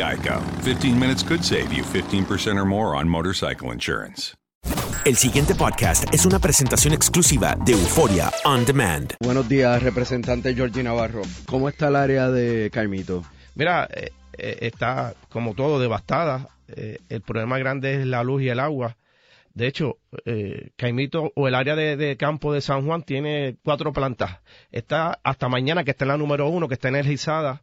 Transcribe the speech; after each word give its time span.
Geico. 0.00 0.40
15 0.62 0.98
minutes 0.98 1.22
could 1.22 1.44
save 1.44 1.72
you 1.72 1.84
15% 1.84 2.56
or 2.56 2.64
more 2.64 2.96
on 2.96 3.06
motorcycle 3.06 3.70
insurance. 3.72 4.34
El 5.04 5.16
siguiente 5.16 5.54
podcast 5.54 6.04
es 6.12 6.26
una 6.26 6.38
presentación 6.38 6.94
exclusiva 6.94 7.56
de 7.64 7.72
Euforia 7.72 8.30
On 8.44 8.64
Demand. 8.64 9.14
Buenos 9.20 9.48
días, 9.48 9.82
representante 9.82 10.54
Georgie 10.54 10.82
Navarro. 10.82 11.22
¿Cómo 11.46 11.68
está 11.68 11.88
el 11.88 11.96
área 11.96 12.30
de 12.30 12.70
Caimito? 12.70 13.24
Mira, 13.54 13.88
eh, 13.92 14.10
eh, 14.38 14.58
está 14.60 15.14
como 15.28 15.54
todo 15.54 15.80
devastada. 15.80 16.48
Eh, 16.68 16.98
el 17.08 17.20
problema 17.20 17.58
grande 17.58 18.00
es 18.00 18.06
la 18.06 18.22
luz 18.22 18.42
y 18.42 18.48
el 18.48 18.60
agua. 18.60 18.96
De 19.54 19.66
hecho, 19.66 19.98
eh, 20.24 20.70
Caimito 20.76 21.32
o 21.34 21.48
el 21.48 21.54
área 21.54 21.76
de, 21.76 21.96
de 21.96 22.16
campo 22.16 22.52
de 22.52 22.60
San 22.60 22.86
Juan 22.86 23.02
tiene 23.02 23.56
cuatro 23.62 23.92
plantas. 23.92 24.40
Está 24.70 25.18
hasta 25.24 25.48
mañana 25.48 25.84
que 25.84 25.90
está 25.90 26.04
en 26.04 26.10
la 26.10 26.16
número 26.16 26.48
uno, 26.48 26.68
que 26.68 26.74
está 26.74 26.88
energizada. 26.88 27.62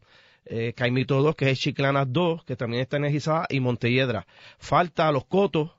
Eh, 0.49 0.73
Caimito 0.75 1.21
2, 1.21 1.35
que 1.35 1.49
es 1.49 1.59
Chiclanas 1.59 2.07
2, 2.09 2.43
que 2.45 2.55
también 2.55 2.81
está 2.81 2.97
energizada, 2.97 3.45
y 3.49 3.59
Montelledra. 3.59 4.25
Falta 4.57 5.11
Los 5.11 5.25
Cotos 5.25 5.71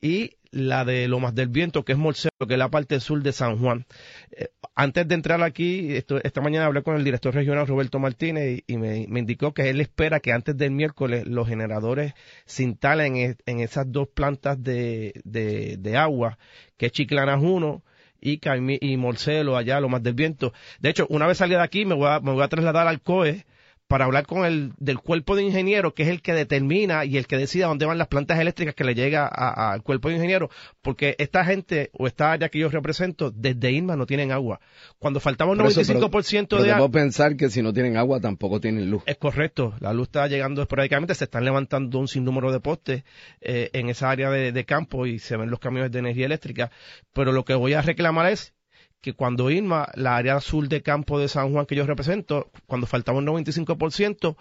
y 0.00 0.36
la 0.52 0.84
de 0.84 1.08
Lomas 1.08 1.34
del 1.34 1.48
Viento, 1.48 1.84
que 1.84 1.92
es 1.92 1.98
Morcelo, 1.98 2.46
que 2.46 2.54
es 2.54 2.58
la 2.58 2.70
parte 2.70 3.00
sur 3.00 3.22
de 3.22 3.32
San 3.32 3.58
Juan. 3.58 3.86
Eh, 4.32 4.48
antes 4.74 5.08
de 5.08 5.14
entrar 5.14 5.42
aquí, 5.42 5.94
esta 5.94 6.40
mañana 6.40 6.66
hablé 6.66 6.82
con 6.82 6.96
el 6.96 7.04
director 7.04 7.34
regional 7.34 7.66
Roberto 7.66 7.98
Martínez 7.98 8.62
y, 8.66 8.76
me, 8.76 8.98
indicó 8.98 9.54
que 9.54 9.70
él 9.70 9.80
espera 9.80 10.20
que 10.20 10.32
antes 10.32 10.56
del 10.56 10.70
miércoles 10.70 11.26
los 11.26 11.48
generadores 11.48 12.14
se 12.44 12.64
instalen 12.64 13.16
en, 13.16 13.60
esas 13.60 13.90
dos 13.90 14.08
plantas 14.08 14.62
de, 14.62 15.20
de, 15.24 15.96
agua, 15.96 16.38
que 16.76 16.86
es 16.86 16.92
Chiclanas 16.92 17.42
1 17.42 17.82
y, 18.20 18.40
y 18.80 18.96
Morcelo, 18.98 19.56
allá, 19.56 19.80
Lomas 19.80 20.02
del 20.02 20.14
Viento. 20.14 20.52
De 20.80 20.90
hecho, 20.90 21.06
una 21.08 21.26
vez 21.26 21.38
salga 21.38 21.58
de 21.58 21.64
aquí, 21.64 21.86
me 21.86 21.94
voy 21.94 22.08
a, 22.08 22.20
me 22.20 22.32
voy 22.32 22.42
a 22.42 22.48
trasladar 22.48 22.88
al 22.88 23.00
COE 23.00 23.46
para 23.88 24.06
hablar 24.06 24.26
con 24.26 24.44
el 24.46 24.72
del 24.78 24.98
cuerpo 25.00 25.36
de 25.36 25.42
ingenieros, 25.42 25.92
que 25.92 26.04
es 26.04 26.08
el 26.08 26.22
que 26.22 26.32
determina 26.32 27.04
y 27.04 27.18
el 27.18 27.26
que 27.26 27.36
decide 27.36 27.64
a 27.64 27.66
dónde 27.66 27.84
van 27.84 27.98
las 27.98 28.08
plantas 28.08 28.38
eléctricas 28.40 28.74
que 28.74 28.84
le 28.84 28.94
llega 28.94 29.26
al 29.26 29.82
cuerpo 29.82 30.08
de 30.08 30.14
ingenieros, 30.14 30.50
porque 30.80 31.14
esta 31.18 31.44
gente 31.44 31.90
o 31.92 32.06
esta 32.06 32.32
área 32.32 32.48
que 32.48 32.58
yo 32.58 32.68
represento, 32.68 33.30
desde 33.30 33.70
Irma 33.70 33.96
no 33.96 34.06
tienen 34.06 34.32
agua. 34.32 34.60
Cuando 34.98 35.20
faltaba 35.20 35.52
un 35.52 35.58
Por 35.58 35.66
eso, 35.66 35.82
95% 35.82 36.46
pero 36.48 36.62
de 36.62 36.72
agua, 36.72 36.90
pensar 36.90 37.36
que 37.36 37.50
si 37.50 37.60
no 37.60 37.72
tienen 37.72 37.96
agua 37.96 38.18
tampoco 38.20 38.60
tienen 38.60 38.90
luz. 38.90 39.02
es 39.04 39.16
correcto, 39.18 39.74
la 39.80 39.92
luz 39.92 40.08
está 40.08 40.26
llegando 40.26 40.62
esporádicamente, 40.62 41.14
se 41.14 41.24
están 41.24 41.44
levantando 41.44 41.98
un 41.98 42.08
sinnúmero 42.08 42.50
de 42.50 42.60
postes 42.60 43.04
eh, 43.40 43.70
en 43.74 43.88
esa 43.90 44.10
área 44.10 44.30
de, 44.30 44.52
de 44.52 44.64
campo 44.64 45.06
y 45.06 45.18
se 45.18 45.36
ven 45.36 45.50
los 45.50 45.58
camiones 45.58 45.92
de 45.92 45.98
energía 45.98 46.26
eléctrica, 46.26 46.70
pero 47.12 47.32
lo 47.32 47.44
que 47.44 47.54
voy 47.54 47.74
a 47.74 47.82
reclamar 47.82 48.32
es 48.32 48.54
que 49.02 49.12
cuando 49.14 49.50
Irma, 49.50 49.88
la 49.94 50.16
área 50.16 50.40
sur 50.40 50.68
de 50.68 50.80
campo 50.82 51.18
de 51.18 51.28
San 51.28 51.52
Juan 51.52 51.66
que 51.66 51.74
yo 51.74 51.84
represento, 51.86 52.50
cuando 52.66 52.86
faltaba 52.86 53.18
un 53.18 53.26
95%, 53.26 54.36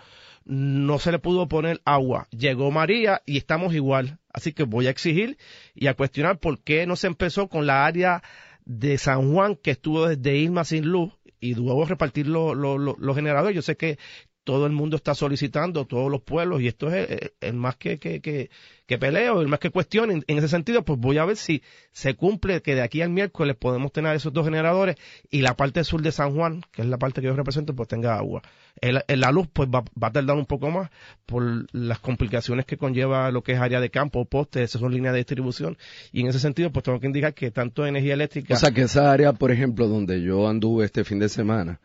no 0.46 1.00
se 1.00 1.12
le 1.12 1.20
pudo 1.20 1.48
poner 1.48 1.82
agua. 1.84 2.28
Llegó 2.32 2.72
María 2.72 3.22
y 3.26 3.38
estamos 3.38 3.74
igual. 3.74 4.20
Así 4.32 4.54
que 4.54 4.64
voy 4.64 4.88
a 4.88 4.92
exigir 4.92 5.38
y 5.76 5.88
a 5.88 5.96
cuestionar 5.96 6.40
por 6.40 6.60
qué 6.64 6.86
no 6.86 6.96
se 6.96 7.08
empezó 7.08 7.48
con 7.50 7.66
la 7.68 7.86
área 7.86 8.24
de 8.66 8.98
San 8.98 9.34
Juan 9.34 9.56
que 9.56 9.72
estuvo 9.72 10.08
desde 10.08 10.38
Irma 10.38 10.64
sin 10.64 10.86
luz 10.86 11.12
y 11.40 11.56
luego 11.56 11.86
repartir 11.86 12.28
lo- 12.28 12.54
lo- 12.54 12.78
los 12.78 13.16
generadores. 13.16 13.56
Yo 13.56 13.64
sé 13.64 13.76
que 13.76 13.98
todo 14.44 14.66
el 14.66 14.72
mundo 14.72 14.96
está 14.96 15.14
solicitando, 15.14 15.86
todos 15.86 16.10
los 16.10 16.22
pueblos, 16.22 16.62
y 16.62 16.68
esto 16.68 16.90
es 16.90 17.10
el, 17.10 17.34
el 17.42 17.54
más 17.54 17.76
que, 17.76 18.00
que, 18.00 18.22
que, 18.22 18.98
peleo, 18.98 19.40
el 19.40 19.48
más 19.48 19.60
que 19.60 19.70
cuestión. 19.70 20.12
En, 20.12 20.24
ese 20.28 20.48
sentido, 20.48 20.84
pues 20.84 21.00
voy 21.00 21.18
a 21.20 21.26
ver 21.26 21.38
si 21.38 21.62
se 21.92 22.16
cumple 22.16 22.62
que 22.62 22.76
de 22.76 22.82
aquí 22.82 23.02
al 23.02 23.12
miércoles 23.12 23.56
podemos 23.56 23.92
tener 23.92 24.16
esos 24.16 24.34
dos 24.34 24.46
generadores 24.46 24.96
y 25.30 25.42
la 25.42 25.56
parte 25.56 25.84
sur 25.84 26.02
de 26.02 26.12
San 26.12 26.36
Juan, 26.36 26.64
que 26.72 26.82
es 26.82 26.88
la 26.88 26.98
parte 26.98 27.22
que 27.22 27.28
yo 27.28 27.36
represento, 27.36 27.76
pues 27.76 27.88
tenga 27.88 28.18
agua. 28.18 28.42
La 28.82 29.32
luz, 29.32 29.48
pues 29.54 29.70
va, 29.70 29.84
va 30.02 30.08
a 30.08 30.12
tardar 30.12 30.36
un 30.36 30.46
poco 30.46 30.72
más 30.72 30.90
por 31.26 31.44
las 31.74 32.00
complicaciones 32.00 32.66
que 32.66 32.78
conlleva 32.78 33.32
lo 33.32 33.44
que 33.44 33.54
es 33.54 33.60
área 33.60 33.80
de 33.80 33.92
campo, 33.92 34.26
postes, 34.26 34.64
esas 34.64 34.82
son 34.82 34.92
líneas 34.92 35.14
de 35.14 35.20
distribución, 35.20 35.78
y 36.12 36.22
en 36.22 36.28
ese 36.28 36.40
sentido, 36.40 36.72
pues 36.72 36.84
tengo 36.84 37.00
que 37.00 37.08
indicar 37.08 37.34
que 37.34 37.52
tanto 37.52 37.86
energía 37.86 38.16
eléctrica. 38.16 38.56
O 38.56 38.58
sea 38.58 38.72
que 38.72 38.82
esa 38.82 39.12
área, 39.12 39.34
por 39.34 39.52
ejemplo, 39.52 39.88
donde 39.88 40.22
yo 40.22 40.48
anduve 40.48 40.86
este 40.86 41.04
fin 41.04 41.20
de 41.20 41.30
semana, 41.30 41.80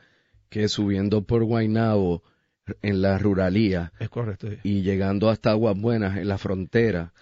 que 0.49 0.69
subiendo 0.69 1.23
por 1.23 1.45
Guaynabo 1.45 2.23
en 2.83 3.03
la 3.03 3.19
ruralía 3.19 3.93
es 4.01 4.09
correcto. 4.09 4.49
sí. 4.51 4.57
y 4.63 4.83
llegando 4.83 5.29
hasta 5.31 5.51
Aguas 5.51 5.79
Buenas 5.79 6.17
en 6.17 6.29
la 6.29 6.39
frontera, 6.39 7.13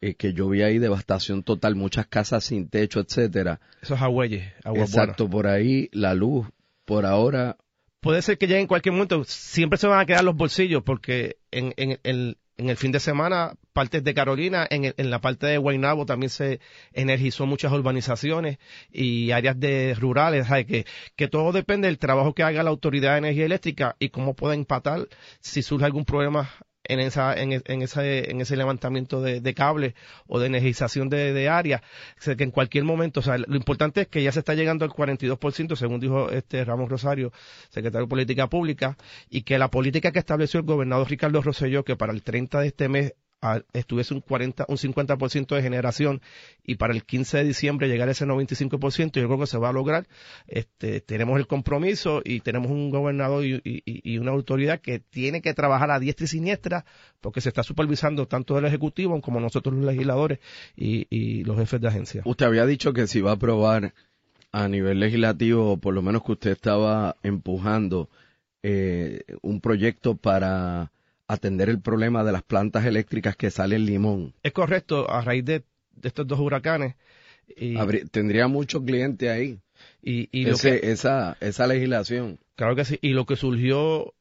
eh, 0.00 0.14
que 0.14 0.32
yo 0.32 0.48
vi 0.48 0.62
ahí 0.62 0.78
devastación 0.78 1.42
total, 1.42 1.74
muchas 1.74 2.06
casas 2.06 2.44
sin 2.44 2.68
techo, 2.68 3.00
etcétera. 3.00 3.60
Esos 3.82 4.00
agüeyes, 4.00 4.52
aguas 4.64 4.90
Exacto, 4.90 5.28
por 5.28 5.46
ahí 5.46 5.88
la 5.92 6.14
luz, 6.14 6.46
por 6.84 7.06
ahora, 7.06 7.56
puede 8.00 8.22
ser 8.22 8.38
que 8.38 8.46
llegue 8.46 8.60
en 8.60 8.66
cualquier 8.66 8.92
momento. 8.94 9.24
Siempre 9.24 9.78
se 9.78 9.86
van 9.86 10.00
a 10.00 10.06
quedar 10.06 10.24
los 10.24 10.36
bolsillos 10.36 10.82
porque 10.82 11.36
en, 11.50 11.72
en, 11.76 11.98
en- 12.02 12.36
en 12.56 12.68
el 12.68 12.76
fin 12.76 12.92
de 12.92 13.00
semana 13.00 13.54
partes 13.72 14.02
de 14.04 14.14
Carolina, 14.14 14.66
en, 14.70 14.94
en 14.96 15.10
la 15.10 15.20
parte 15.20 15.46
de 15.46 15.58
Guaynabo 15.58 16.06
también 16.06 16.30
se 16.30 16.60
energizó 16.92 17.46
muchas 17.46 17.72
urbanizaciones 17.72 18.58
y 18.90 19.30
áreas 19.30 19.58
de 19.58 19.94
rurales, 19.98 20.46
¿sabes? 20.48 20.66
Que, 20.66 20.86
que 21.16 21.28
todo 21.28 21.52
depende 21.52 21.88
del 21.88 21.98
trabajo 21.98 22.34
que 22.34 22.42
haga 22.42 22.62
la 22.62 22.70
Autoridad 22.70 23.12
de 23.12 23.18
Energía 23.18 23.46
Eléctrica 23.46 23.96
y 23.98 24.10
cómo 24.10 24.34
pueda 24.34 24.54
empatar 24.54 25.08
si 25.40 25.62
surge 25.62 25.84
algún 25.84 26.04
problema 26.04 26.50
en 26.84 26.98
esa 27.00 27.34
en, 27.34 27.52
en 27.52 27.82
ese 27.82 28.30
en 28.30 28.40
ese 28.40 28.56
levantamiento 28.56 29.20
de, 29.20 29.40
de 29.40 29.54
cables 29.54 29.94
o 30.26 30.40
de 30.40 30.46
energización 30.46 31.08
de, 31.08 31.32
de 31.32 31.48
áreas 31.48 31.82
o 32.18 32.22
sea, 32.22 32.36
que 32.36 32.44
en 32.44 32.50
cualquier 32.50 32.84
momento 32.84 33.20
o 33.20 33.22
sea 33.22 33.36
lo 33.38 33.56
importante 33.56 34.02
es 34.02 34.08
que 34.08 34.22
ya 34.22 34.32
se 34.32 34.40
está 34.40 34.54
llegando 34.54 34.84
al 34.84 34.90
42% 34.90 35.76
según 35.76 36.00
dijo 36.00 36.30
este 36.30 36.64
Ramos 36.64 36.88
Rosario 36.88 37.32
secretario 37.68 38.06
de 38.06 38.10
política 38.10 38.48
pública 38.48 38.96
y 39.28 39.42
que 39.42 39.58
la 39.58 39.68
política 39.70 40.10
que 40.10 40.18
estableció 40.18 40.60
el 40.60 40.66
gobernador 40.66 41.08
Ricardo 41.08 41.42
Rosselló 41.42 41.84
que 41.84 41.96
para 41.96 42.12
el 42.12 42.22
30 42.22 42.60
de 42.60 42.66
este 42.68 42.88
mes 42.88 43.14
estuviese 43.72 44.14
un 44.14 44.20
40, 44.20 44.66
un 44.68 44.76
50% 44.76 45.54
de 45.54 45.62
generación 45.62 46.20
y 46.62 46.74
para 46.74 46.92
el 46.92 47.04
15 47.04 47.38
de 47.38 47.44
diciembre 47.44 47.88
llegar 47.88 48.08
a 48.08 48.12
ese 48.12 48.26
95%, 48.26 49.20
yo 49.20 49.26
creo 49.26 49.38
que 49.38 49.46
se 49.46 49.58
va 49.58 49.70
a 49.70 49.72
lograr. 49.72 50.06
Este, 50.46 51.00
tenemos 51.00 51.38
el 51.38 51.46
compromiso 51.46 52.20
y 52.24 52.40
tenemos 52.40 52.70
un 52.70 52.90
gobernador 52.90 53.44
y, 53.44 53.60
y, 53.64 54.18
una 54.18 54.32
autoridad 54.32 54.80
que 54.80 54.98
tiene 54.98 55.40
que 55.40 55.54
trabajar 55.54 55.90
a 55.90 55.98
diestra 55.98 56.24
y 56.24 56.28
siniestra 56.28 56.84
porque 57.20 57.40
se 57.40 57.48
está 57.48 57.62
supervisando 57.62 58.26
tanto 58.26 58.58
el 58.58 58.64
Ejecutivo 58.64 59.20
como 59.20 59.40
nosotros 59.40 59.74
los 59.74 59.84
legisladores 59.84 60.38
y, 60.76 61.06
y 61.10 61.44
los 61.44 61.56
jefes 61.56 61.80
de 61.80 61.88
agencia. 61.88 62.22
Usted 62.24 62.46
había 62.46 62.66
dicho 62.66 62.92
que 62.92 63.06
si 63.06 63.20
va 63.20 63.30
a 63.30 63.34
aprobar 63.34 63.94
a 64.52 64.68
nivel 64.68 65.00
legislativo, 65.00 65.76
por 65.78 65.94
lo 65.94 66.02
menos 66.02 66.22
que 66.24 66.32
usted 66.32 66.50
estaba 66.50 67.16
empujando 67.22 68.08
eh, 68.62 69.22
un 69.42 69.60
proyecto 69.60 70.16
para 70.16 70.90
atender 71.32 71.68
el 71.68 71.80
problema 71.80 72.24
de 72.24 72.32
las 72.32 72.42
plantas 72.42 72.84
eléctricas 72.84 73.36
que 73.36 73.50
salen 73.50 73.86
limón. 73.86 74.34
Es 74.42 74.52
correcto, 74.52 75.08
a 75.08 75.20
raíz 75.20 75.44
de, 75.44 75.62
de 75.92 76.08
estos 76.08 76.26
dos 76.26 76.40
huracanes. 76.40 76.96
Y, 77.56 77.76
Habría, 77.76 78.04
tendría 78.04 78.48
muchos 78.48 78.82
clientes 78.82 79.28
ahí. 79.30 79.60
Y, 80.02 80.28
y 80.32 80.48
Ese, 80.48 80.80
que, 80.80 80.90
esa, 80.90 81.36
esa 81.40 81.66
legislación. 81.66 82.40
Claro 82.56 82.74
que 82.74 82.84
sí. 82.84 82.98
Y 83.00 83.10
lo 83.10 83.26
que 83.26 83.36
surgió 83.36 84.12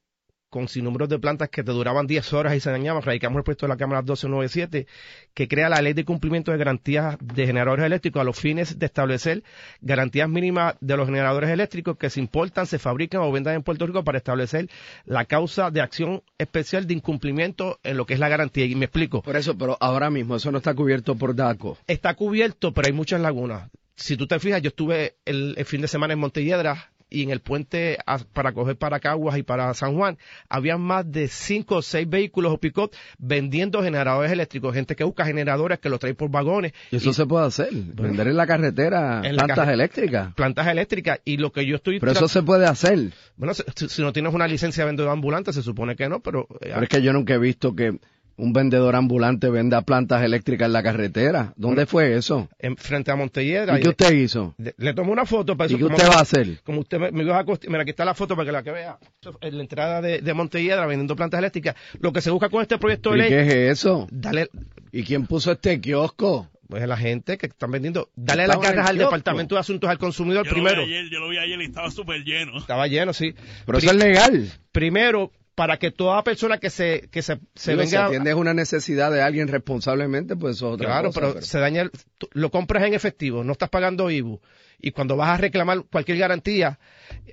con 0.49 0.67
sinnúmeros 0.67 1.09
de 1.09 1.19
plantas 1.19 1.49
que 1.49 1.63
te 1.63 1.71
duraban 1.71 2.07
10 2.07 2.33
horas 2.33 2.55
y 2.55 2.59
se 2.59 2.71
dañaban, 2.71 3.01
radicamos 3.01 3.37
el 3.37 3.43
proyecto 3.43 3.65
de 3.65 3.69
la 3.69 3.77
Cámara 3.77 4.01
1297, 4.01 4.87
que 5.33 5.47
crea 5.47 5.69
la 5.69 5.81
ley 5.81 5.93
de 5.93 6.05
cumplimiento 6.05 6.51
de 6.51 6.57
garantías 6.57 7.17
de 7.21 7.45
generadores 7.45 7.85
eléctricos 7.85 8.21
a 8.21 8.23
los 8.23 8.37
fines 8.37 8.79
de 8.79 8.85
establecer 8.85 9.43
garantías 9.81 10.29
mínimas 10.29 10.75
de 10.81 10.97
los 10.97 11.05
generadores 11.05 11.49
eléctricos 11.49 11.97
que 11.97 12.09
se 12.09 12.19
importan, 12.19 12.65
se 12.65 12.79
fabrican 12.79 13.21
o 13.21 13.31
vendan 13.31 13.55
en 13.55 13.63
Puerto 13.63 13.85
Rico 13.85 14.03
para 14.03 14.17
establecer 14.17 14.69
la 15.05 15.25
causa 15.25 15.71
de 15.71 15.81
acción 15.81 16.23
especial 16.37 16.87
de 16.87 16.93
incumplimiento 16.95 17.79
en 17.83 17.97
lo 17.97 18.05
que 18.05 18.15
es 18.15 18.19
la 18.19 18.29
garantía. 18.29 18.65
Y 18.65 18.75
me 18.75 18.85
explico. 18.85 19.21
Por 19.21 19.35
eso, 19.35 19.57
pero 19.57 19.77
ahora 19.79 20.09
mismo 20.09 20.35
eso 20.35 20.51
no 20.51 20.57
está 20.57 20.73
cubierto 20.73 21.15
por 21.15 21.35
DACO. 21.35 21.77
Está 21.87 22.15
cubierto, 22.15 22.73
pero 22.73 22.87
hay 22.87 22.93
muchas 22.93 23.21
lagunas. 23.21 23.69
Si 23.95 24.15
tú 24.15 24.27
te 24.27 24.39
fijas, 24.39 24.61
yo 24.61 24.69
estuve 24.69 25.15
el, 25.25 25.55
el 25.57 25.65
fin 25.65 25.81
de 25.81 25.87
semana 25.87 26.13
en 26.13 26.19
Montelledra 26.19 26.91
y 27.09 27.23
en 27.23 27.31
el 27.31 27.41
puente 27.41 27.97
a, 28.05 28.19
para 28.19 28.53
coger 28.53 28.77
para 28.77 28.99
Caguas 28.99 29.37
y 29.37 29.43
para 29.43 29.73
San 29.73 29.95
Juan, 29.95 30.17
había 30.47 30.77
más 30.77 31.09
de 31.11 31.27
cinco 31.27 31.77
o 31.77 31.81
seis 31.81 32.09
vehículos 32.09 32.53
o 32.53 32.57
pick 32.57 32.69
vendiendo 33.17 33.81
generadores 33.83 34.31
eléctricos, 34.31 34.73
gente 34.73 34.95
que 34.95 35.03
busca 35.03 35.25
generadores 35.25 35.79
que 35.79 35.89
los 35.89 35.99
trae 35.99 36.13
por 36.13 36.29
vagones. 36.29 36.73
Y 36.91 36.97
eso 36.97 37.09
y, 37.09 37.13
se 37.13 37.25
puede 37.25 37.47
hacer, 37.47 37.69
bueno, 37.71 38.03
vender 38.03 38.27
en 38.27 38.37
la 38.37 38.47
carretera 38.47 39.17
en 39.17 39.35
plantas 39.35 39.47
la 39.47 39.55
carre 39.55 39.73
eléctricas. 39.73 40.33
Plantas 40.33 40.67
eléctricas, 40.67 41.19
y 41.25 41.37
lo 41.37 41.51
que 41.51 41.65
yo 41.65 41.75
estoy... 41.75 41.99
Pero 41.99 42.11
eso 42.11 42.27
se 42.27 42.43
puede 42.43 42.65
hacer. 42.65 43.11
Bueno, 43.37 43.53
si, 43.53 43.89
si, 43.89 44.01
no 44.01 44.13
tienes 44.13 44.33
una 44.33 44.47
licencia 44.47 44.83
de 44.83 44.87
vendedor 44.87 45.11
ambulante, 45.11 45.51
se 45.53 45.63
supone 45.63 45.95
que 45.95 46.07
no, 46.07 46.19
pero... 46.19 46.47
Eh, 46.61 46.69
pero 46.73 46.83
es 46.83 46.89
que 46.89 47.01
yo 47.01 47.13
nunca 47.13 47.33
he 47.33 47.39
visto 47.39 47.75
que 47.75 47.99
un 48.39 48.53
vendedor 48.53 48.95
ambulante 48.95 49.49
venda 49.49 49.81
plantas 49.81 50.23
eléctricas 50.23 50.67
en 50.67 50.73
la 50.73 50.81
carretera. 50.81 51.53
¿Dónde 51.57 51.85
fue 51.85 52.15
eso? 52.15 52.49
En, 52.57 52.77
frente 52.77 53.11
a 53.11 53.15
Montelledra. 53.15 53.77
¿Y 53.77 53.81
qué 53.81 53.89
usted 53.89 54.13
hizo? 54.13 54.55
Le, 54.57 54.73
le 54.77 54.93
tomé 54.93 55.11
una 55.11 55.25
foto 55.25 55.57
para 55.57 55.69
¿Y 55.69 55.75
eso. 55.75 55.87
qué 55.87 55.93
usted 55.93 56.09
va 56.09 56.15
a 56.15 56.21
hacer? 56.21 56.61
Como 56.63 56.79
usted 56.79 56.99
me, 56.99 57.11
me 57.11 57.23
iba 57.23 57.37
a 57.37 57.45
Mira, 57.67 57.81
aquí 57.81 57.91
está 57.91 58.05
la 58.05 58.13
foto 58.13 58.35
para 58.35 58.45
que 58.45 58.51
la 58.51 58.63
que 58.63 58.71
vea. 58.71 58.97
En 59.41 59.57
la 59.57 59.61
entrada 59.61 60.01
de, 60.01 60.21
de 60.21 60.33
Montelledra 60.33 60.85
vendiendo 60.85 61.15
plantas 61.15 61.39
eléctricas. 61.39 61.75
Lo 61.99 62.13
que 62.13 62.21
se 62.21 62.31
busca 62.31 62.49
con 62.49 62.61
este 62.61 62.77
proyecto 62.77 63.11
de 63.11 63.17
ley. 63.17 63.27
¿Y 63.27 63.29
qué 63.29 63.41
es 63.41 63.79
eso? 63.79 64.07
Dale. 64.11 64.49
¿Y 64.91 65.03
quién 65.03 65.27
puso 65.27 65.51
este 65.51 65.79
kiosco? 65.81 66.49
Pues 66.69 66.87
la 66.87 66.97
gente 66.97 67.37
que 67.39 67.47
están 67.47 67.71
vendiendo. 67.71 68.09
Dale 68.15 68.47
las 68.47 68.59
garras 68.59 68.89
al? 68.89 68.97
Departamento 68.99 69.55
de 69.55 69.61
Asuntos 69.61 69.89
al 69.89 69.97
Consumidor 69.97 70.45
yo 70.45 70.51
primero. 70.51 70.81
Lo 70.81 70.87
vi 70.87 70.93
ayer, 70.93 71.09
yo 71.09 71.19
lo 71.19 71.29
vi 71.29 71.37
ayer 71.39 71.59
y 71.61 71.65
estaba 71.65 71.89
súper 71.89 72.23
lleno. 72.23 72.59
Estaba 72.59 72.87
lleno, 72.87 73.11
sí. 73.11 73.33
Pero 73.65 73.79
Pri 73.79 73.87
eso 73.87 73.97
es 73.97 74.03
legal. 74.03 74.51
Primero, 74.71 75.31
para 75.59 75.75
que 75.75 75.91
toda 75.91 76.23
persona 76.23 76.57
que 76.57 76.69
se 76.69 77.09
que 77.11 77.21
se, 77.21 77.37
se 77.53 77.75
venga 77.75 77.89
si 77.89 77.95
atiendes 77.97 78.33
una 78.35 78.53
necesidad 78.53 79.11
de 79.11 79.21
alguien 79.21 79.49
responsablemente 79.49 80.37
pues 80.37 80.55
eso 80.55 80.69
es 80.69 80.73
otra 80.75 80.87
claro 80.87 81.09
cosa, 81.09 81.19
pero, 81.19 81.33
pero, 81.33 81.45
se 81.45 81.59
daña 81.59 81.81
el, 81.81 81.91
lo 82.31 82.49
compras 82.49 82.85
en 82.85 82.93
efectivo 82.93 83.43
no 83.43 83.51
estás 83.51 83.67
pagando 83.67 84.09
IBU 84.09 84.39
y 84.79 84.91
cuando 84.91 85.17
vas 85.17 85.31
a 85.31 85.35
reclamar 85.35 85.83
cualquier 85.91 86.17
garantía 86.17 86.79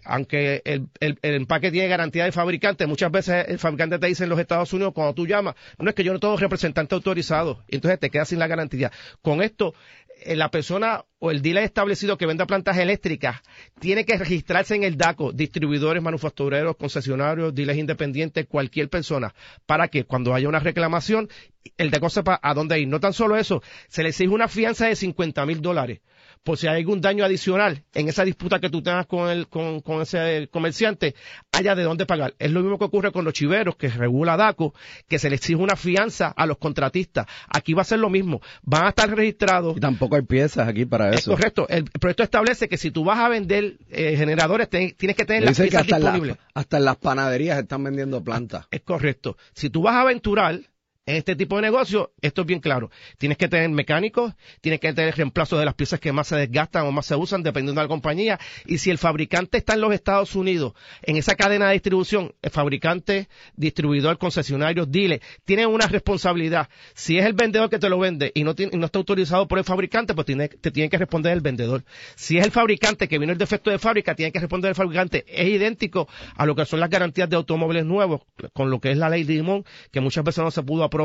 aunque 0.05 0.63
el, 0.65 0.89
el, 1.01 1.19
el, 1.23 1.35
empaque 1.35 1.71
tiene 1.71 1.89
garantía 1.89 2.25
del 2.25 2.33
fabricante, 2.33 2.87
muchas 2.87 3.11
veces 3.11 3.47
el 3.49 3.59
fabricante 3.59 3.99
te 3.99 4.07
dice 4.07 4.25
en 4.25 4.31
los 4.31 4.39
Estados 4.39 4.73
Unidos, 4.73 4.93
cuando 4.95 5.15
tú 5.15 5.27
llamas, 5.27 5.55
no 5.79 5.89
es 5.89 5.97
que 5.97 6.05
yo 6.05 6.13
no 6.13 6.21
tengo 6.21 6.37
representante 6.37 6.95
autorizado, 6.95 7.65
y 7.69 7.77
entonces 7.77 7.99
te 7.99 8.11
quedas 8.11 8.29
sin 8.29 8.39
la 8.39 8.47
garantía. 8.47 8.93
Con 9.21 9.43
esto, 9.43 9.75
la 10.25 10.51
persona 10.51 11.05
o 11.19 11.31
el 11.31 11.43
dealer 11.43 11.65
establecido 11.65 12.17
que 12.17 12.27
venda 12.27 12.47
plantas 12.47 12.79
eléctricas 12.79 13.43
tiene 13.79 14.05
que 14.05 14.17
registrarse 14.17 14.75
en 14.75 14.83
el 14.83 14.97
DACO, 14.97 15.33
distribuidores, 15.33 16.03
manufactureros, 16.03 16.77
concesionarios, 16.77 17.55
dealers 17.55 17.79
independientes, 17.79 18.47
cualquier 18.47 18.89
persona, 18.89 19.35
para 19.67 19.89
que 19.89 20.05
cuando 20.05 20.35
haya 20.35 20.49
una 20.49 20.61
reclamación, 20.61 21.29
el 21.77 21.91
DACO 21.91 22.11
sepa 22.11 22.41
a 22.43 22.55
dónde 22.55 22.81
ir. 22.81 22.89
No 22.89 23.01
tan 23.01 23.13
solo 23.13 23.37
eso, 23.37 23.63
se 23.89 24.03
le 24.03 24.11
exige 24.11 24.31
una 24.31 24.49
fianza 24.49 24.87
de 24.87 24.97
50 24.97 25.45
mil 25.47 25.61
dólares 25.61 26.01
por 26.47 26.57
si 26.57 26.69
hay 26.69 26.77
algún 26.77 27.01
daño 27.01 27.25
adicional 27.25 27.83
en 27.93 28.09
esa 28.09 28.25
disputa 28.25 28.61
que 28.61 28.71
tú 28.71 28.81
tengas 28.81 29.07
con, 29.07 29.29
el, 29.29 29.49
con, 29.49 29.81
con 29.81 30.01
ese 30.01 30.49
comerciante, 30.53 31.17
haya 31.51 31.75
de 31.75 31.83
dónde 31.83 32.07
pagar. 32.07 32.35
Es 32.39 32.53
lo 32.53 32.61
mismo 32.61 32.79
que 32.79 32.85
ocurre 32.85 33.11
con 33.11 33.25
los 33.25 33.35
chiveros, 33.35 33.75
que 33.75 33.89
regula 33.89 34.37
DACO, 34.37 34.73
que 35.09 35.19
se 35.19 35.29
le 35.29 35.35
exige 35.35 35.57
una 35.57 35.75
fianza 35.75 36.29
a 36.29 36.47
los 36.47 36.59
contratistas. 36.59 37.27
Aquí 37.49 37.75
va 37.75 37.83
a 37.83 37.85
ser 37.85 37.99
lo 37.99 38.11
mismo. 38.11 38.41
Van 38.63 38.85
a 38.85 38.91
estar 38.91 39.11
registrados. 39.11 39.77
Y 39.77 39.81
tampoco 39.81 40.15
hay 40.15 40.23
piezas 40.23 40.69
aquí 40.69 40.85
para 40.85 41.09
eso. 41.11 41.33
Es 41.33 41.37
correcto. 41.37 41.67
El 41.69 41.85
proyecto 41.85 42.23
establece 42.23 42.69
que 42.69 42.77
si 42.77 42.93
tú 42.93 43.03
vas 43.03 43.19
a 43.19 43.29
vender 43.29 43.79
eh, 43.91 44.17
generadores, 44.17 44.71
te, 44.71 44.93
tienes 44.93 45.17
que 45.17 45.25
tener 45.25 45.43
las 45.43 45.59
piezas 45.59 45.81
hasta 45.81 45.97
disponibles. 45.97 46.37
La, 46.37 46.61
hasta 46.61 46.77
en 46.77 46.85
las 46.85 46.97
panaderías 46.97 47.59
están 47.59 47.83
vendiendo 47.83 48.23
plantas. 48.23 48.67
Es 48.71 48.83
correcto. 48.83 49.37
Si 49.53 49.69
tú 49.69 49.83
vas 49.83 49.97
a 49.97 50.03
aventurar, 50.03 50.61
en 51.07 51.15
este 51.15 51.37
tipo 51.37 51.55
de 51.55 51.63
negocio, 51.63 52.13
esto 52.21 52.41
es 52.41 52.47
bien 52.49 52.59
claro. 52.59 52.91
Tienes 53.17 53.39
que 53.39 53.47
tener 53.47 53.71
mecánicos, 53.71 54.35
tienes 54.61 54.81
que 54.81 54.93
tener 54.93 55.15
reemplazo 55.15 55.57
de 55.57 55.65
las 55.65 55.75
piezas 55.75 56.01
que 56.01 56.11
más 56.11 56.27
se 56.27 56.35
desgastan 56.35 56.85
o 56.85 56.91
más 56.91 57.07
se 57.07 57.15
usan, 57.15 57.45
dependiendo 57.45 57.81
de 57.81 57.85
la 57.85 57.89
compañía. 57.89 58.41
Y 58.67 58.79
si 58.79 58.91
el 58.91 58.99
fabricante 58.99 59.59
está 59.59 59.75
en 59.75 59.83
los 59.83 59.95
Estados 59.95 60.35
Unidos, 60.35 60.73
en 61.03 61.17
esa 61.17 61.37
cadena 61.37 61.69
de 61.69 61.75
distribución, 61.75 62.35
el 62.43 62.51
fabricante, 62.51 63.29
distribuidor, 63.55 64.19
concesionario, 64.19 64.85
dile, 64.85 65.21
tienen 65.45 65.69
una 65.69 65.87
responsabilidad. 65.87 66.69
Si 66.95 67.19
es 67.19 67.25
el 67.25 67.35
vendedor 67.35 67.71
que 67.71 67.79
te 67.79 67.89
lo 67.89 68.01
vende 68.01 68.33
y 68.35 68.43
no, 68.43 68.57
tiene, 68.57 68.75
y 68.75 68.79
no 68.79 68.87
está 68.87 68.99
autorizado 68.99 69.47
por 69.47 69.59
el 69.59 69.65
fabricante, 69.65 70.13
pues 70.13 70.27
tiene, 70.27 70.49
te 70.49 70.73
tiene 70.73 70.91
que 70.91 70.99
responder 70.99 71.35
el 71.35 71.41
vendedor. 71.41 71.85
Si 72.17 72.37
es 72.37 72.45
el 72.45 72.51
fabricante 72.51 73.07
que 73.07 73.21
vino 73.21 73.31
el 73.31 73.39
defecto 73.39 73.71
de 73.71 73.79
fábrica, 73.79 74.17
tiene 74.17 74.33
que 74.33 74.41
responder 74.41 74.71
el 74.71 74.75
fabricante. 74.75 75.25
Es 75.29 75.47
idéntico 75.47 76.09
a 76.35 76.47
lo 76.47 76.57
que 76.57 76.67
son 76.67 76.81
las 76.81 76.91
garantías 76.91 77.31
de 77.31 77.37
automóviles 77.37 77.85
nuevos, 77.85 78.23
con 78.53 78.71
lo 78.71 78.81
que 78.81 78.91
es 78.91 78.99
la 78.99 79.09
ley 79.09 79.23
de 79.23 79.35
Limón, 79.35 79.65
que 79.93 80.01
muchas 80.01 80.25
veces 80.25 80.43
no 80.43 80.51
se 80.51 80.65
pudo 80.65 80.83
aprobar 80.83 80.96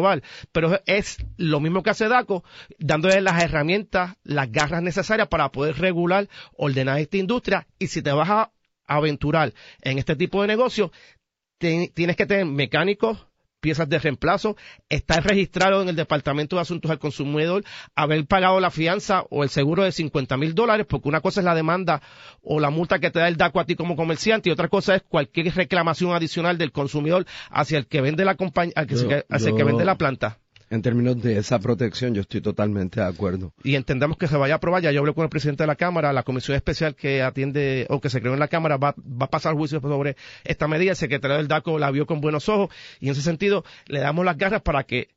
pero 0.51 0.79
es 0.85 1.17
lo 1.37 1.59
mismo 1.59 1.83
que 1.83 1.89
hace 1.89 2.07
DACO, 2.07 2.43
dándole 2.79 3.21
las 3.21 3.43
herramientas, 3.43 4.15
las 4.23 4.51
garras 4.51 4.81
necesarias 4.81 5.27
para 5.27 5.51
poder 5.51 5.77
regular, 5.79 6.29
ordenar 6.55 6.99
esta 6.99 7.17
industria. 7.17 7.67
Y 7.79 7.87
si 7.87 8.01
te 8.01 8.11
vas 8.11 8.29
a 8.29 8.51
aventurar 8.85 9.53
en 9.81 9.97
este 9.97 10.15
tipo 10.15 10.41
de 10.41 10.47
negocio, 10.47 10.91
tienes 11.57 12.15
que 12.15 12.25
tener 12.25 12.45
mecánicos, 12.45 13.27
piezas 13.61 13.87
de 13.87 13.99
reemplazo, 13.99 14.57
estar 14.89 15.23
registrado 15.23 15.81
en 15.81 15.87
el 15.89 15.95
Departamento 15.95 16.57
de 16.57 16.63
Asuntos 16.63 16.91
al 16.91 16.99
Consumidor, 16.99 17.63
haber 17.95 18.25
pagado 18.25 18.59
la 18.59 18.71
fianza 18.71 19.23
o 19.29 19.43
el 19.43 19.49
seguro 19.49 19.83
de 19.83 19.91
50 19.91 20.35
mil 20.35 20.53
dólares, 20.55 20.85
porque 20.89 21.07
una 21.07 21.21
cosa 21.21 21.39
es 21.39 21.45
la 21.45 21.55
demanda 21.55 22.01
o 22.41 22.59
la 22.59 22.69
multa 22.71 22.99
que 22.99 23.11
te 23.11 23.19
da 23.19 23.27
el 23.27 23.37
DACO 23.37 23.59
a 23.59 23.65
ti 23.65 23.75
como 23.75 23.95
comerciante 23.95 24.49
y 24.49 24.51
otra 24.51 24.67
cosa 24.67 24.95
es 24.95 25.03
cualquier 25.03 25.53
reclamación 25.55 26.11
adicional 26.13 26.57
del 26.57 26.71
consumidor 26.71 27.25
hacia 27.49 27.77
el 27.77 27.87
que 27.87 28.01
vende 28.01 28.25
la 28.25 28.35
compañía, 28.35 28.73
hacia, 28.75 28.95
Yo- 29.29 29.51
el 29.51 29.55
que 29.55 29.63
vende 29.63 29.85
la 29.85 29.95
planta. 29.95 30.39
En 30.71 30.81
términos 30.81 31.21
de 31.21 31.37
esa 31.37 31.59
protección, 31.59 32.15
yo 32.15 32.21
estoy 32.21 32.39
totalmente 32.39 33.01
de 33.01 33.05
acuerdo. 33.05 33.53
y 33.61 33.75
entendemos 33.75 34.17
que 34.17 34.27
se 34.27 34.37
vaya 34.37 34.53
a 34.53 34.57
aprobar. 34.57 34.81
Ya 34.81 34.91
yo 34.93 35.01
hablé 35.01 35.13
con 35.13 35.25
el 35.25 35.29
presidente 35.29 35.63
de 35.63 35.67
la 35.67 35.75
Cámara, 35.75 36.13
la 36.13 36.23
comisión 36.23 36.55
especial 36.55 36.95
que 36.95 37.21
atiende 37.21 37.85
o 37.89 37.99
que 37.99 38.09
se 38.09 38.21
creó 38.21 38.33
en 38.33 38.39
la 38.39 38.47
Cámara 38.47 38.77
va, 38.77 38.95
a 39.19 39.27
pasar 39.27 39.53
juicio 39.53 39.81
sobre 39.81 40.15
esta 40.45 40.69
medida. 40.69 40.91
El 40.91 40.95
secretario 40.95 41.35
del 41.35 41.49
DACO 41.49 41.77
la 41.77 41.91
vio 41.91 42.05
con 42.05 42.21
buenos 42.21 42.47
ojos 42.47 42.73
y 43.01 43.07
en 43.07 43.11
ese 43.11 43.21
sentido 43.21 43.65
le 43.87 43.99
damos 43.99 44.23
las 44.23 44.37
garras 44.37 44.61
para 44.61 44.85
que 44.85 45.09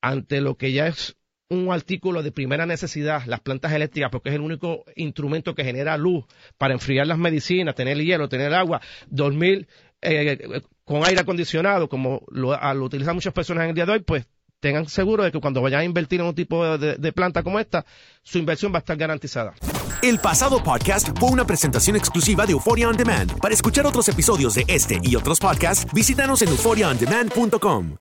ante 0.00 0.40
lo 0.40 0.56
que 0.56 0.72
ya 0.72 0.88
es 0.88 1.16
un 1.48 1.72
artículo 1.72 2.24
de 2.24 2.32
primera 2.32 2.66
necesidad, 2.66 3.24
las 3.26 3.38
plantas 3.38 3.70
eléctricas, 3.70 4.10
porque 4.10 4.30
es 4.30 4.34
el 4.34 4.40
único 4.40 4.84
instrumento 4.96 5.54
que 5.54 5.62
genera 5.62 5.96
luz 5.96 6.24
para 6.58 6.74
enfriar 6.74 7.06
las 7.06 7.18
medicinas, 7.18 7.76
tener 7.76 7.96
hielo, 7.98 8.28
tener 8.28 8.52
agua, 8.52 8.80
dormir 9.06 9.68
eh, 10.02 10.62
con 10.84 11.04
aire 11.04 11.20
acondicionado, 11.20 11.88
como 11.88 12.22
lo 12.32 12.84
utilizan 12.84 13.14
muchas 13.14 13.32
personas 13.32 13.62
en 13.64 13.68
el 13.70 13.74
día 13.76 13.86
de 13.86 13.92
hoy, 13.92 14.00
pues 14.00 14.26
tengan 14.64 14.88
seguro 14.88 15.22
de 15.24 15.30
que 15.30 15.40
cuando 15.40 15.60
vayan 15.60 15.80
a 15.80 15.84
invertir 15.84 16.20
en 16.20 16.26
un 16.26 16.34
tipo 16.34 16.78
de, 16.78 16.94
de 16.96 17.12
planta 17.12 17.42
como 17.42 17.60
esta, 17.60 17.84
su 18.22 18.38
inversión 18.38 18.72
va 18.72 18.76
a 18.76 18.78
estar 18.78 18.96
garantizada. 18.96 19.52
El 20.00 20.18
pasado 20.18 20.62
podcast 20.62 21.10
fue 21.18 21.28
una 21.28 21.44
presentación 21.44 21.96
exclusiva 21.96 22.46
de 22.46 22.52
Euphoria 22.52 22.88
On 22.88 22.96
Demand. 22.96 23.38
Para 23.40 23.52
escuchar 23.52 23.86
otros 23.86 24.08
episodios 24.08 24.54
de 24.54 24.64
este 24.66 25.00
y 25.02 25.16
otros 25.16 25.38
podcasts, 25.38 25.86
visítanos 25.92 26.40
en 26.40 26.48
euphoriaondemand.com. 26.48 27.98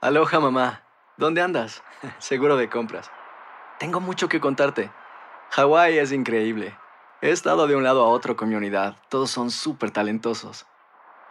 Aloha 0.00 0.38
mamá, 0.38 0.84
¿dónde 1.16 1.42
andas? 1.42 1.82
Seguro 2.20 2.56
de 2.56 2.70
compras. 2.70 3.10
Tengo 3.80 3.98
mucho 3.98 4.28
que 4.28 4.38
contarte. 4.38 4.92
Hawái 5.50 5.98
es 5.98 6.12
increíble. 6.12 6.76
He 7.22 7.30
estado 7.30 7.66
de 7.66 7.74
un 7.74 7.82
lado 7.82 8.04
a 8.04 8.08
otro 8.08 8.36
con 8.36 8.48
mi 8.48 8.54
unidad. 8.54 8.98
Todos 9.08 9.32
son 9.32 9.50
súper 9.50 9.90
talentosos. 9.90 10.64